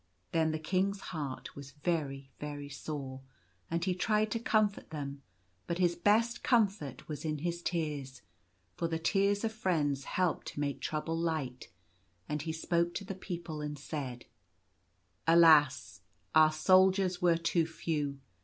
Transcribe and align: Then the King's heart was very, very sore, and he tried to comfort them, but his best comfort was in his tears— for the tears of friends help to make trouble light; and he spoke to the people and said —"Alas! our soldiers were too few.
Then 0.31 0.49
the 0.49 0.57
King's 0.57 0.99
heart 1.13 1.55
was 1.55 1.73
very, 1.73 2.31
very 2.39 2.69
sore, 2.69 3.21
and 3.69 3.85
he 3.85 3.93
tried 3.93 4.31
to 4.31 4.39
comfort 4.39 4.89
them, 4.89 5.21
but 5.67 5.77
his 5.77 5.95
best 5.95 6.41
comfort 6.41 7.07
was 7.07 7.23
in 7.23 7.37
his 7.37 7.61
tears— 7.61 8.23
for 8.77 8.87
the 8.87 8.97
tears 8.97 9.43
of 9.43 9.51
friends 9.53 10.05
help 10.05 10.43
to 10.45 10.59
make 10.59 10.81
trouble 10.81 11.15
light; 11.15 11.69
and 12.27 12.41
he 12.41 12.51
spoke 12.51 12.95
to 12.95 13.03
the 13.05 13.13
people 13.13 13.61
and 13.61 13.77
said 13.77 14.25
—"Alas! 15.27 16.01
our 16.33 16.51
soldiers 16.51 17.21
were 17.21 17.37
too 17.37 17.67
few. 17.67 18.17